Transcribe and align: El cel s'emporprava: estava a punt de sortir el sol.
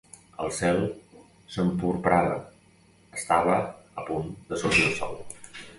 El 0.43 0.47
cel 0.59 0.79
s'emporprava: 1.55 2.39
estava 3.21 3.61
a 4.05 4.09
punt 4.11 4.37
de 4.51 4.63
sortir 4.65 4.93
el 4.93 4.99
sol. 5.03 5.19